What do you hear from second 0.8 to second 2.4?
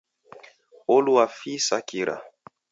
Olua fii sa kira.